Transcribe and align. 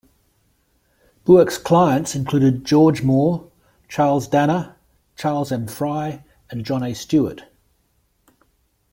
Buek's 1.25 1.59
clients 1.59 2.15
included 2.15 2.65
George 2.65 3.03
Moore, 3.03 3.51
Charles 3.87 4.27
Dana, 4.27 4.75
Charles 5.15 5.51
M. 5.51 5.67
Fry 5.67 6.25
and 6.49 6.65
John 6.65 6.81
A. 6.81 6.95
Stewart. 6.95 7.43